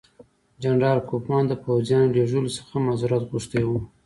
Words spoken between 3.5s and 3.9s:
وو.